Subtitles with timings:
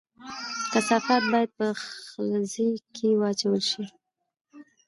[0.73, 1.65] کثافات باید په
[2.07, 3.83] خځلۍ کې واچول شي